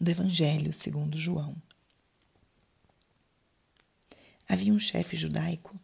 do 0.00 0.10
Evangelho 0.10 0.72
segundo 0.72 1.18
João. 1.18 1.60
Havia 4.48 4.72
um 4.72 4.78
chefe 4.78 5.16
judaico, 5.16 5.78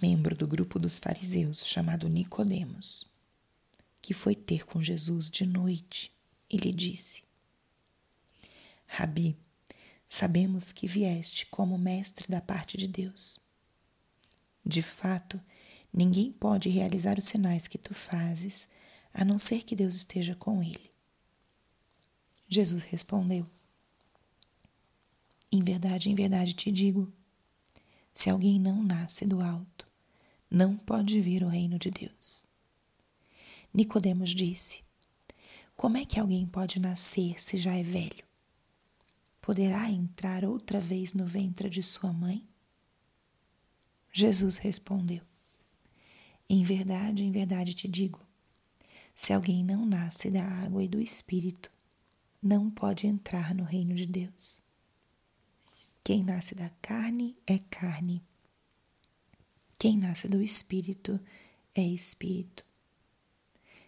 membro 0.00 0.36
do 0.36 0.46
grupo 0.46 0.78
dos 0.78 0.98
fariseus, 0.98 1.66
chamado 1.66 2.08
Nicodemos, 2.08 3.06
que 4.02 4.12
foi 4.12 4.34
ter 4.34 4.66
com 4.66 4.82
Jesus 4.82 5.30
de 5.30 5.46
noite 5.46 6.12
e 6.50 6.58
lhe 6.58 6.72
disse: 6.72 7.22
Rabi, 8.86 9.36
sabemos 10.06 10.70
que 10.70 10.86
vieste 10.86 11.46
como 11.46 11.78
mestre 11.78 12.28
da 12.28 12.40
parte 12.40 12.76
de 12.76 12.86
Deus. 12.86 13.40
De 14.64 14.82
fato, 14.82 15.40
ninguém 15.92 16.30
pode 16.30 16.68
realizar 16.68 17.18
os 17.18 17.24
sinais 17.24 17.66
que 17.66 17.78
tu 17.78 17.94
fazes, 17.94 18.68
a 19.12 19.24
não 19.24 19.38
ser 19.38 19.62
que 19.62 19.74
Deus 19.74 19.94
esteja 19.94 20.34
com 20.34 20.62
ele. 20.62 20.90
Jesus 22.48 22.82
respondeu: 22.84 23.53
Em 25.54 25.62
verdade, 25.62 26.10
em 26.10 26.16
verdade 26.16 26.52
te 26.52 26.72
digo, 26.72 27.12
se 28.12 28.28
alguém 28.28 28.58
não 28.58 28.82
nasce 28.82 29.24
do 29.24 29.40
alto, 29.40 29.86
não 30.50 30.76
pode 30.76 31.20
ver 31.20 31.44
o 31.44 31.48
reino 31.48 31.78
de 31.78 31.92
Deus. 31.92 32.44
Nicodemos 33.72 34.30
disse: 34.30 34.82
Como 35.76 35.96
é 35.96 36.04
que 36.04 36.18
alguém 36.18 36.44
pode 36.44 36.80
nascer 36.80 37.40
se 37.40 37.56
já 37.56 37.72
é 37.72 37.84
velho? 37.84 38.24
Poderá 39.40 39.88
entrar 39.88 40.44
outra 40.44 40.80
vez 40.80 41.14
no 41.14 41.24
ventre 41.24 41.70
de 41.70 41.84
sua 41.84 42.12
mãe? 42.12 42.44
Jesus 44.12 44.56
respondeu: 44.56 45.22
Em 46.50 46.64
verdade, 46.64 47.22
em 47.22 47.30
verdade 47.30 47.74
te 47.74 47.86
digo, 47.86 48.18
se 49.14 49.32
alguém 49.32 49.62
não 49.62 49.86
nasce 49.86 50.32
da 50.32 50.42
água 50.42 50.82
e 50.82 50.88
do 50.88 51.00
espírito, 51.00 51.70
não 52.42 52.68
pode 52.68 53.06
entrar 53.06 53.54
no 53.54 53.62
reino 53.62 53.94
de 53.94 54.04
Deus. 54.04 54.63
Quem 56.04 56.22
nasce 56.22 56.54
da 56.54 56.68
carne 56.82 57.34
é 57.46 57.58
carne. 57.58 58.22
Quem 59.78 59.96
nasce 59.96 60.28
do 60.28 60.42
espírito 60.42 61.18
é 61.74 61.82
espírito. 61.82 62.62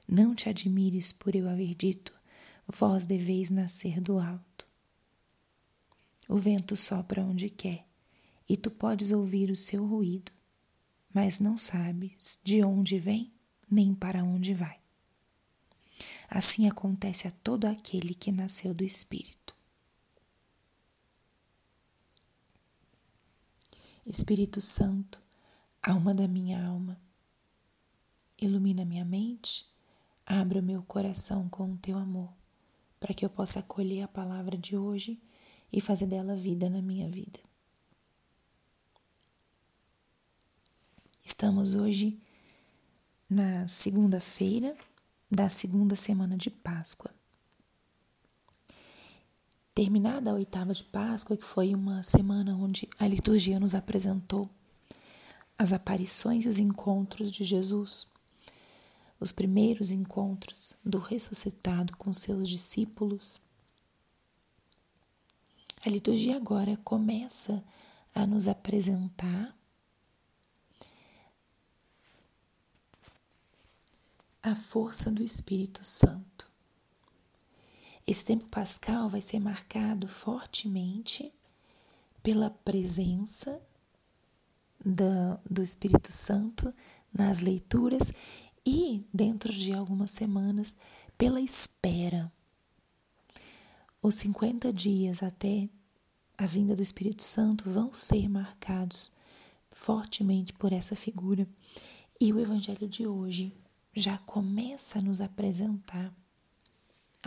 Não 0.09 0.35
te 0.35 0.49
admires 0.49 1.13
por 1.13 1.35
eu 1.35 1.47
haver 1.47 1.75
dito: 1.75 2.15
vós 2.67 3.05
deveis 3.05 3.51
nascer 3.51 4.01
do 4.01 4.19
alto. 4.19 4.67
O 6.27 6.39
vento 6.39 6.75
sopra 6.75 7.23
onde 7.23 7.51
quer, 7.51 7.87
e 8.49 8.57
tu 8.57 8.71
podes 8.71 9.11
ouvir 9.11 9.51
o 9.51 9.57
seu 9.57 9.87
ruído, 9.87 10.33
mas 11.13 11.39
não 11.39 11.59
sabes 11.59 12.39
de 12.43 12.65
onde 12.65 12.99
vem 12.99 13.31
nem 13.71 13.95
para 13.95 14.25
onde 14.25 14.55
vai. 14.55 14.81
Assim 16.31 16.67
acontece 16.67 17.29
a 17.29 17.31
todo 17.31 17.67
aquele 17.67 18.15
que 18.15 18.33
nasceu 18.33 18.73
do 18.73 18.83
Espírito. 18.83 19.56
Espírito 24.07 24.61
Santo, 24.61 25.21
alma 25.83 26.15
da 26.15 26.29
minha 26.29 26.65
alma, 26.65 26.97
ilumina 28.41 28.85
minha 28.85 29.05
mente, 29.05 29.67
abra 30.25 30.61
o 30.61 30.63
meu 30.63 30.81
coração 30.85 31.49
com 31.49 31.73
o 31.73 31.77
teu 31.79 31.99
amor, 31.99 32.33
para 33.01 33.13
que 33.13 33.25
eu 33.25 33.29
possa 33.29 33.59
acolher 33.59 34.03
a 34.03 34.09
palavra 34.09 34.57
de 34.57 34.77
hoje 34.77 35.21
e 35.73 35.81
fazer 35.81 36.07
dela 36.07 36.37
vida 36.37 36.71
na 36.71 36.81
minha 36.81 37.11
vida. 37.11 37.41
Estamos 41.25 41.75
hoje 41.75 42.17
na 43.29 43.67
segunda-feira 43.67 44.77
da 45.29 45.51
segunda 45.51 45.97
semana 45.97 46.37
de 46.37 46.49
Páscoa. 46.49 47.16
Terminada 49.77 50.31
a 50.31 50.33
oitava 50.33 50.73
de 50.73 50.83
Páscoa, 50.83 51.37
que 51.37 51.45
foi 51.45 51.75
uma 51.75 52.03
semana 52.03 52.57
onde 52.57 52.89
a 52.99 53.07
liturgia 53.07 53.61
nos 53.61 53.75
apresentou 53.75 54.49
as 55.59 55.71
aparições 55.71 56.47
e 56.47 56.49
os 56.49 56.59
encontros 56.59 57.31
de 57.31 57.45
Jesus, 57.45 58.07
os 59.21 59.33
primeiros 59.33 59.91
encontros 59.91 60.73
do 60.83 60.99
ressuscitado 60.99 61.95
com 61.99 62.11
seus 62.11 62.49
discípulos. 62.49 63.39
A 65.85 65.91
liturgia 65.91 66.37
agora 66.37 66.79
começa 66.79 67.63
a 68.15 68.27
nos 68.27 68.49
apresentar 68.49 69.55
a 74.43 74.55
força 74.55 75.11
do 75.11 75.23
Espírito 75.23 75.85
Santo. 75.85 76.36
Esse 78.07 78.25
tempo 78.25 78.47
pascal 78.47 79.09
vai 79.09 79.21
ser 79.21 79.41
marcado 79.41 80.07
fortemente 80.07 81.33
pela 82.23 82.51
presença 82.51 83.61
do 85.51 85.63
Espírito 85.63 86.13
Santo 86.13 86.73
nas 87.13 87.41
leituras 87.41 88.13
e, 88.65 89.05
dentro 89.13 89.53
de 89.53 89.73
algumas 89.73 90.13
semanas, 90.13 90.77
pela 91.19 91.41
espera. 91.41 92.31
Os 94.01 94.15
50 94.17 94.73
dias 94.73 95.23
até 95.23 95.69
a 96.39 96.47
vinda 96.47 96.77
do 96.77 96.83
Espírito 96.83 97.25
Santo 97.25 97.69
vão 97.71 97.93
ser 97.93 98.29
marcados 98.29 99.13
fortemente 99.71 100.53
por 100.53 100.73
essa 100.73 100.95
figura. 100.95 101.49
E 102.21 102.33
o 102.33 102.39
Evangelho 102.39 102.89
de 102.89 103.07
hoje 103.07 103.53
já 103.95 104.19
começa 104.19 105.01
a 105.01 105.03
nos 105.03 105.21
apresentar 105.21 106.15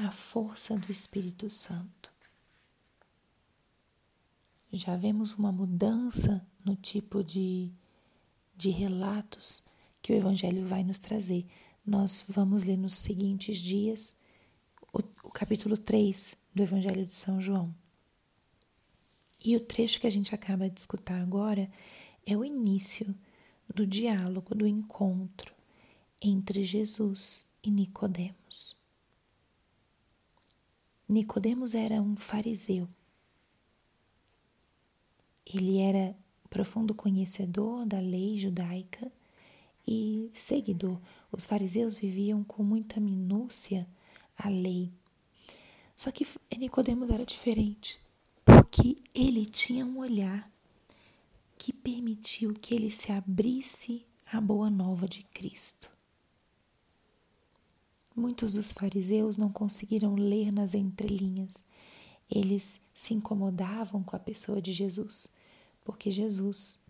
a 0.06 0.12
força 0.12 0.78
do 0.78 0.92
Espírito 0.92 1.50
Santo. 1.50 2.14
Já 4.72 4.96
vemos 4.96 5.34
uma 5.34 5.52
mudança 5.52 6.46
no 6.64 6.76
tipo 6.76 7.22
de, 7.22 7.70
de 8.56 8.70
relatos 8.70 9.66
que 10.02 10.14
o 10.14 10.16
Evangelho 10.16 10.66
vai 10.66 10.84
nos 10.84 11.00
trazer. 11.00 11.46
Nós 11.86 12.24
vamos 12.30 12.64
ler 12.64 12.78
nos 12.78 12.94
seguintes 12.94 13.58
dias 13.58 14.16
o, 14.94 15.00
o 15.24 15.32
capítulo 15.32 15.76
3 15.76 16.38
do 16.56 16.64
Evangelho 16.64 17.06
de 17.06 17.14
São 17.14 17.42
João. 17.42 17.76
E 19.44 19.58
o 19.58 19.60
trecho 19.60 20.00
que 20.00 20.08
a 20.08 20.12
gente 20.12 20.34
acaba 20.34 20.70
de 20.70 20.80
escutar 20.80 21.20
agora 21.20 21.70
é 22.26 22.38
o 22.38 22.46
início 22.46 23.14
do 23.74 23.86
diálogo, 23.86 24.56
do 24.56 24.66
encontro 24.66 25.54
entre 26.22 26.64
Jesus 26.64 27.50
e 27.62 27.70
Nicodemos. 27.70 28.39
Nicodemos 31.10 31.74
era 31.74 32.00
um 32.00 32.16
fariseu. 32.16 32.88
Ele 35.44 35.80
era 35.80 36.16
profundo 36.52 36.94
conhecedor 36.94 37.84
da 37.88 38.00
lei 38.00 38.38
judaica 38.38 39.12
e 39.88 40.30
seguidor. 40.36 41.02
Os 41.32 41.48
fariseus 41.48 41.96
viviam 41.96 42.44
com 42.44 42.62
muita 42.62 43.00
minúcia 43.00 43.88
a 44.38 44.50
lei. 44.50 44.92
Só 45.96 46.12
que 46.12 46.28
Nicodemos 46.56 47.10
era 47.10 47.26
diferente, 47.26 48.00
porque 48.46 49.00
ele 49.16 49.48
tinha 49.48 49.84
um 49.84 49.98
olhar 49.98 50.48
que 51.58 51.74
permitiu 51.74 52.54
que 52.54 52.76
ele 52.76 52.92
se 52.92 53.12
abrisse 53.12 54.06
à 54.32 54.40
boa 54.40 54.70
nova 54.70 55.08
de 55.08 55.24
Cristo. 55.34 55.92
Muitos 58.20 58.52
dos 58.56 58.74
fariseus 58.74 59.38
não 59.38 59.50
conseguiram 59.50 60.14
ler 60.14 60.52
nas 60.52 60.74
entrelinhas. 60.74 61.64
Eles 62.30 62.82
se 62.94 63.14
incomodavam 63.14 64.04
com 64.04 64.14
a 64.14 64.20
pessoa 64.20 64.62
de 64.62 64.74
Jesus, 64.74 65.30
porque 65.86 66.12
Jesus 66.12 66.82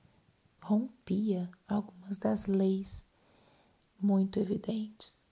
rompia 0.59 1.47
algumas 1.67 2.17
das 2.17 2.47
leis 2.47 3.06
muito 4.01 4.40
evidentes. 4.40 5.29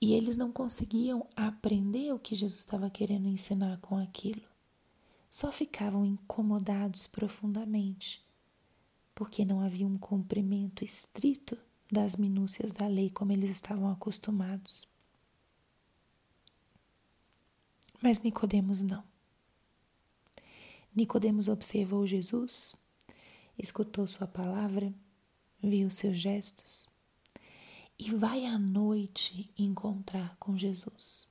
E 0.00 0.14
eles 0.14 0.36
não 0.36 0.52
conseguiam 0.52 1.26
aprender 1.34 2.12
o 2.12 2.18
que 2.20 2.36
Jesus 2.36 2.60
estava 2.60 2.88
querendo 2.88 3.26
ensinar 3.26 3.78
com 3.78 3.96
aquilo. 3.96 4.46
Só 5.28 5.50
ficavam 5.50 6.06
incomodados 6.06 7.08
profundamente, 7.08 8.24
porque 9.16 9.44
não 9.44 9.60
havia 9.60 9.84
um 9.84 9.98
cumprimento 9.98 10.84
estrito 10.84 11.58
das 11.94 12.16
minúcias 12.16 12.72
da 12.72 12.88
lei 12.88 13.08
como 13.08 13.30
eles 13.30 13.50
estavam 13.50 13.88
acostumados. 13.88 14.86
Mas 18.02 18.20
Nicodemos 18.20 18.82
não. 18.82 19.04
Nicodemos 20.94 21.48
observou 21.48 22.06
Jesus, 22.06 22.74
escutou 23.56 24.06
sua 24.06 24.26
palavra, 24.26 24.92
viu 25.62 25.88
seus 25.90 26.18
gestos 26.18 26.88
e 27.96 28.12
vai 28.12 28.44
à 28.44 28.58
noite 28.58 29.52
encontrar 29.56 30.36
com 30.36 30.56
Jesus. 30.56 31.28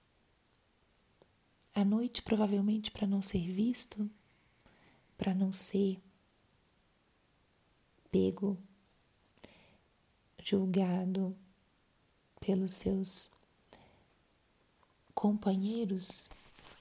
À 1.75 1.83
noite, 1.83 2.21
provavelmente 2.21 2.89
para 2.89 3.06
não 3.06 3.21
ser 3.21 3.51
visto, 3.51 4.10
para 5.18 5.36
não 5.36 5.51
ser 5.51 6.01
pego 8.10 8.57
julgado 10.44 11.36
pelos 12.40 12.74
seus 12.74 13.30
companheiros 15.13 16.30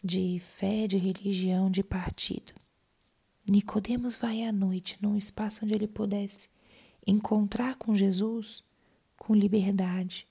de 0.03 0.41
fé, 0.41 0.87
de 0.89 0.97
religião, 0.97 1.71
de 1.71 1.83
partido. 1.83 2.53
Nicodemos 3.47 4.17
vai 4.17 4.43
à 4.43 4.53
noite 4.53 4.99
num 5.01 5.17
espaço 5.17 5.65
onde 5.65 5.75
ele 5.75 5.87
pudesse 5.87 6.49
encontrar 7.07 7.77
com 7.77 7.95
Jesus 7.95 8.63
com 9.17 9.35
liberdade. 9.35 10.27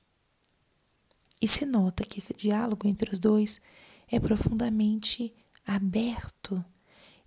E 1.42 1.48
se 1.48 1.66
nota 1.66 2.04
que 2.04 2.20
esse 2.20 2.34
diálogo 2.34 2.88
entre 2.88 3.14
os 3.14 3.20
dois 3.20 3.60
é 4.10 4.20
profundamente 4.20 5.34
aberto. 5.66 6.64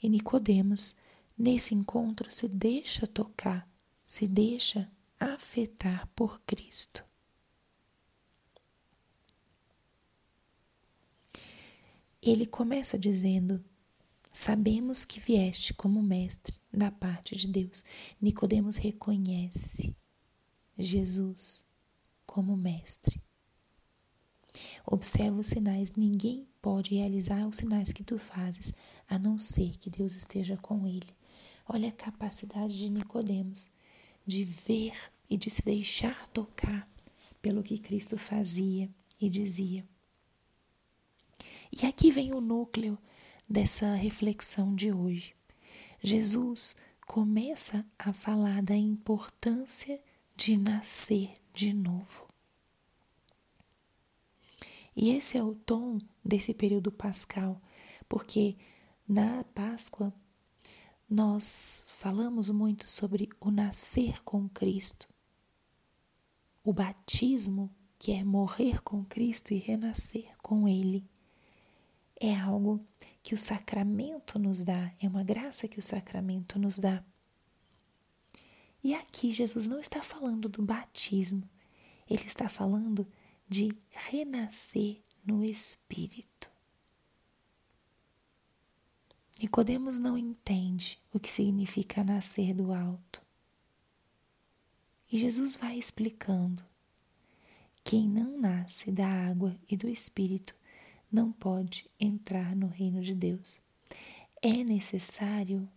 E 0.03 0.09
Nicodemos, 0.09 0.95
nesse 1.37 1.75
encontro, 1.75 2.31
se 2.31 2.47
deixa 2.47 3.07
tocar, 3.07 3.67
se 4.05 4.29
deixa 4.29 4.91
afetar 5.19 6.07
por 6.15 6.41
Cristo. 6.43 7.05
Ele 12.23 12.47
começa 12.47 12.99
dizendo: 12.99 13.63
Sabemos 14.33 15.05
que 15.05 15.21
vieste 15.21 15.75
como 15.75 16.03
mestre 16.03 16.55
da 16.73 16.91
parte 16.91 17.37
de 17.37 17.47
Deus. 17.47 17.85
Nicodemos 18.21 18.77
reconhece 18.77 19.95
Jesus 20.79 21.65
como 22.27 22.57
mestre. 22.57 23.23
Observa 24.87 25.39
os 25.39 25.47
sinais. 25.47 25.93
Ninguém 25.93 26.49
pode 26.63 26.95
realizar 26.95 27.47
os 27.47 27.59
sinais 27.59 27.93
que 27.93 28.03
tu 28.03 28.19
fazes, 28.19 28.73
a 29.09 29.19
não 29.19 29.39
ser 29.39 29.77
que 29.77 29.91
Deus 29.91 30.15
esteja 30.15 30.57
com 30.57 30.87
ele. 30.87 31.15
Olha 31.69 31.91
a 31.91 31.93
capacidade 31.93 32.79
de 32.79 32.89
Nicodemos 32.91 33.71
de 34.27 34.45
ver 34.45 34.95
e 35.29 35.37
de 35.37 35.51
se 35.51 35.63
deixar 35.63 36.29
tocar 36.29 36.89
pelo 37.41 37.63
que 37.63 37.79
Cristo 37.79 38.17
fazia 38.17 38.89
e 39.21 39.29
dizia. 39.29 39.87
E 41.73 41.87
aqui 41.87 42.11
vem 42.11 42.33
o 42.33 42.41
núcleo 42.41 42.99
dessa 43.49 43.95
reflexão 43.95 44.75
de 44.75 44.93
hoje. 44.93 45.35
Jesus 46.03 46.77
começa 47.07 47.85
a 47.99 48.13
falar 48.13 48.63
da 48.63 48.77
importância 48.77 50.01
de 50.37 50.57
nascer 50.57 51.35
de 51.53 51.73
novo. 51.73 52.27
E 54.97 55.11
esse 55.11 55.37
é 55.37 55.43
o 55.43 55.55
tom 55.55 55.99
desse 56.25 56.55
período 56.55 56.93
pascal, 56.93 57.61
porque 58.09 58.57
na 59.09 59.45
Páscoa 59.45 60.13
nós 61.09 61.85
falamos 61.87 62.51
muito 62.51 62.89
sobre 62.89 63.29
o 63.41 63.51
nascer 63.51 64.23
com 64.23 64.49
Cristo, 64.49 65.09
o 66.63 66.73
batismo, 66.73 67.71
que 67.99 68.13
é 68.13 68.25
morrer 68.25 68.83
com 68.83 69.05
Cristo 69.05 69.53
e 69.53 69.59
renascer 69.59 70.37
com 70.39 70.69
Ele 70.69 71.07
é 72.21 72.35
algo 72.35 72.85
que 73.23 73.35
o 73.35 73.39
sacramento 73.39 74.39
nos 74.39 74.63
dá, 74.63 74.93
é 75.01 75.09
uma 75.09 75.23
graça 75.23 75.69
que 75.69 75.79
o 75.79 75.83
sacramento 75.83 76.59
nos 76.59 76.79
dá. 76.79 77.05
E 78.83 78.95
aqui 78.95 79.33
Jesus 79.33 79.67
não 79.67 79.81
está 79.81 80.03
falando 80.03 80.49
do 80.49 80.63
batismo, 80.63 81.49
ele 82.09 82.25
está 82.27 82.49
falando 82.49 83.07
de 83.49 83.73
renascer 83.91 85.03
no 85.25 85.45
Espírito. 85.45 86.51
Nicodemos 89.41 89.99
não 89.99 90.17
entende 90.17 90.99
o 91.13 91.19
que 91.19 91.31
significa 91.31 92.05
nascer 92.05 92.55
do 92.55 92.73
alto. 92.73 93.23
E 95.11 95.19
Jesus 95.19 95.55
vai 95.57 95.77
explicando. 95.77 96.65
Quem 97.83 98.09
não 98.09 98.41
nasce 98.41 98.91
da 98.91 99.07
água 99.07 99.55
e 99.69 99.77
do 99.77 99.89
Espírito 99.89 100.55
não 101.11 101.31
pode 101.31 101.87
entrar 102.01 102.57
no 102.57 102.67
reino 102.67 103.03
de 103.03 103.15
Deus. 103.15 103.61
É 104.41 104.65
necessário 104.65 105.69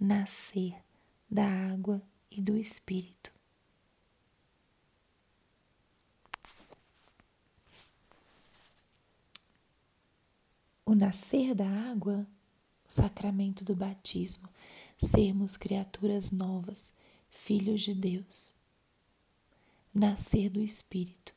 nascer 0.00 0.74
da 1.30 1.46
água 1.46 2.02
e 2.30 2.40
do 2.40 2.56
Espírito. 2.56 3.32
O 10.84 10.94
nascer 10.94 11.54
da 11.54 11.68
água, 11.90 12.26
sacramento 12.92 13.64
do 13.64 13.74
batismo, 13.74 14.48
sermos 14.98 15.56
criaturas 15.56 16.30
novas, 16.30 16.92
filhos 17.30 17.82
de 17.82 17.94
Deus. 17.94 18.54
Nascer 19.94 20.50
do 20.50 20.60
Espírito 20.62 21.34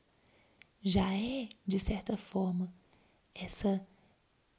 já 0.83 1.13
é, 1.13 1.49
de 1.65 1.79
certa 1.79 2.15
forma, 2.15 2.73
essa 3.33 3.85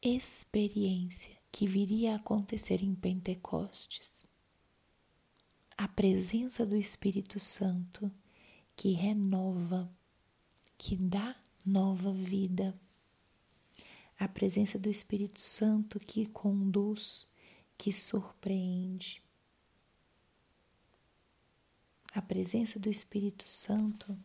experiência 0.03 1.37
que 1.53 1.67
viria 1.67 2.15
a 2.15 2.17
acontecer 2.17 2.83
em 2.83 2.95
Pentecostes. 2.95 4.27
A 5.77 5.87
presença 5.87 6.67
do 6.67 6.77
Espírito 6.77 7.39
Santo 7.39 8.11
que 8.75 8.93
renova, 8.93 9.91
que 10.77 10.97
dá 10.97 11.37
nova 11.65 12.13
vida. 12.13 12.79
A 14.19 14.27
presença 14.27 14.79
do 14.79 14.89
Espírito 14.89 15.41
Santo 15.41 16.01
que 16.01 16.27
conduz, 16.27 17.27
que 17.77 17.93
surpreende. 17.93 19.23
A 22.15 22.23
presença 22.23 22.79
do 22.79 22.89
Espírito 22.89 23.49
Santo 23.49 24.19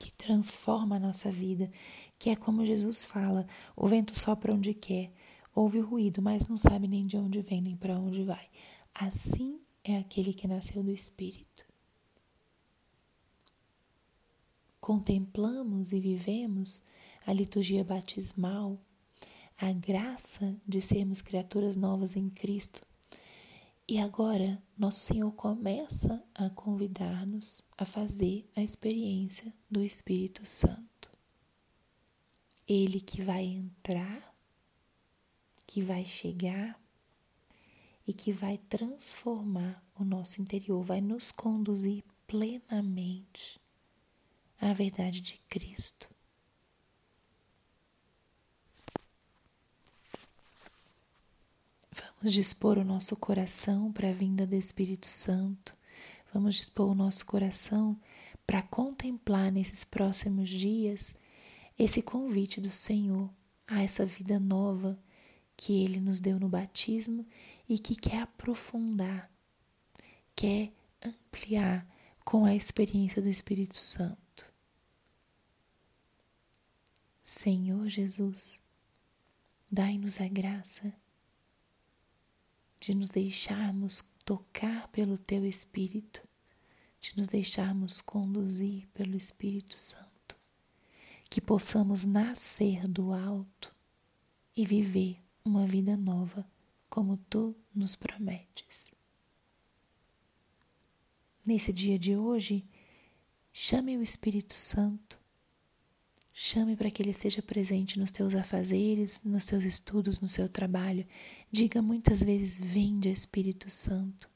que 0.00 0.10
transforma 0.10 0.96
a 0.96 1.00
nossa 1.00 1.30
vida, 1.30 1.70
que 2.18 2.30
é 2.30 2.36
como 2.36 2.66
Jesus 2.66 3.04
fala: 3.04 3.46
o 3.76 3.86
vento 3.86 4.18
sopra 4.18 4.52
onde 4.52 4.74
quer, 4.74 5.12
ouve 5.54 5.78
o 5.78 5.86
ruído, 5.86 6.20
mas 6.22 6.48
não 6.48 6.56
sabe 6.56 6.88
nem 6.88 7.06
de 7.06 7.16
onde 7.16 7.40
vem 7.40 7.60
nem 7.60 7.76
para 7.76 7.98
onde 7.98 8.24
vai. 8.24 8.48
Assim 8.94 9.60
é 9.84 9.98
aquele 9.98 10.32
que 10.32 10.48
nasceu 10.48 10.82
do 10.82 10.90
Espírito. 10.90 11.68
Contemplamos 14.80 15.92
e 15.92 16.00
vivemos 16.00 16.82
a 17.26 17.32
liturgia 17.32 17.84
batismal, 17.84 18.78
a 19.58 19.72
graça 19.72 20.60
de 20.66 20.80
sermos 20.80 21.20
criaturas 21.20 21.76
novas 21.76 22.16
em 22.16 22.28
Cristo 22.28 22.82
e 23.90 23.98
agora, 23.98 24.62
nosso 24.78 25.00
Senhor 25.00 25.32
começa 25.32 26.24
a 26.32 26.48
convidar-nos 26.50 27.60
a 27.76 27.84
fazer 27.84 28.48
a 28.54 28.62
experiência 28.62 29.52
do 29.68 29.82
Espírito 29.82 30.46
Santo. 30.46 31.10
Ele 32.68 33.00
que 33.00 33.20
vai 33.20 33.42
entrar, 33.42 34.32
que 35.66 35.82
vai 35.82 36.04
chegar 36.04 36.80
e 38.06 38.14
que 38.14 38.30
vai 38.30 38.58
transformar 38.58 39.84
o 39.98 40.04
nosso 40.04 40.40
interior, 40.40 40.84
vai 40.84 41.00
nos 41.00 41.32
conduzir 41.32 42.04
plenamente 42.28 43.58
à 44.60 44.72
verdade 44.72 45.20
de 45.20 45.36
Cristo. 45.48 46.08
Vamos 52.20 52.34
dispor 52.34 52.76
o 52.76 52.84
nosso 52.84 53.16
coração 53.16 53.90
para 53.90 54.10
a 54.10 54.12
vinda 54.12 54.46
do 54.46 54.54
Espírito 54.54 55.06
Santo. 55.06 55.74
Vamos 56.34 56.56
dispor 56.56 56.90
o 56.90 56.94
nosso 56.94 57.24
coração 57.24 57.98
para 58.46 58.60
contemplar 58.60 59.50
nesses 59.50 59.84
próximos 59.84 60.50
dias 60.50 61.14
esse 61.78 62.02
convite 62.02 62.60
do 62.60 62.70
Senhor 62.70 63.32
a 63.66 63.82
essa 63.82 64.04
vida 64.04 64.38
nova 64.38 65.02
que 65.56 65.82
Ele 65.82 65.98
nos 65.98 66.20
deu 66.20 66.38
no 66.38 66.46
batismo 66.46 67.24
e 67.66 67.78
que 67.78 67.96
quer 67.96 68.20
aprofundar, 68.20 69.32
quer 70.36 70.74
ampliar 71.02 71.88
com 72.22 72.44
a 72.44 72.54
experiência 72.54 73.22
do 73.22 73.30
Espírito 73.30 73.78
Santo. 73.78 74.52
Senhor 77.24 77.88
Jesus, 77.88 78.60
dai-nos 79.72 80.20
a 80.20 80.28
graça 80.28 80.99
de 82.80 82.94
nos 82.94 83.10
deixarmos 83.10 84.02
tocar 84.24 84.88
pelo 84.88 85.18
Teu 85.18 85.44
Espírito, 85.44 86.26
de 86.98 87.16
nos 87.16 87.28
deixarmos 87.28 88.00
conduzir 88.00 88.88
pelo 88.94 89.16
Espírito 89.16 89.76
Santo, 89.76 90.36
que 91.28 91.40
possamos 91.40 92.06
nascer 92.06 92.88
do 92.88 93.12
alto 93.12 93.74
e 94.56 94.64
viver 94.64 95.22
uma 95.44 95.66
vida 95.66 95.96
nova 95.96 96.50
como 96.88 97.18
Tu 97.28 97.54
nos 97.74 97.94
prometes. 97.94 98.92
Nesse 101.46 101.72
dia 101.72 101.98
de 101.98 102.16
hoje, 102.16 102.64
chame 103.52 103.96
o 103.96 104.02
Espírito 104.02 104.58
Santo 104.58 105.19
Chame 106.42 106.74
para 106.74 106.90
que 106.90 107.02
ele 107.02 107.10
esteja 107.10 107.42
presente 107.42 107.98
nos 107.98 108.10
teus 108.10 108.34
afazeres, 108.34 109.20
nos 109.26 109.44
teus 109.44 109.62
estudos, 109.62 110.20
no 110.20 110.26
seu 110.26 110.48
trabalho. 110.48 111.06
Diga 111.52 111.82
muitas 111.82 112.22
vezes: 112.22 112.58
Vinde, 112.58 113.10
Espírito 113.10 113.68
Santo, 113.68 114.26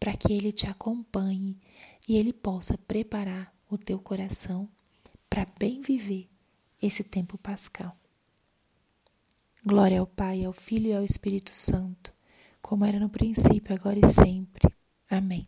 para 0.00 0.16
que 0.16 0.32
ele 0.32 0.50
te 0.50 0.66
acompanhe 0.66 1.60
e 2.08 2.16
ele 2.16 2.32
possa 2.32 2.76
preparar 2.76 3.54
o 3.70 3.78
teu 3.78 4.00
coração 4.00 4.68
para 5.30 5.46
bem 5.56 5.80
viver 5.80 6.28
esse 6.82 7.04
tempo 7.04 7.38
pascal. 7.38 7.96
Glória 9.64 10.00
ao 10.00 10.08
Pai, 10.08 10.44
ao 10.44 10.52
Filho 10.52 10.88
e 10.88 10.92
ao 10.92 11.04
Espírito 11.04 11.54
Santo, 11.54 12.12
como 12.60 12.84
era 12.84 12.98
no 12.98 13.08
princípio, 13.08 13.72
agora 13.72 14.00
e 14.04 14.08
sempre. 14.08 14.68
Amém. 15.08 15.46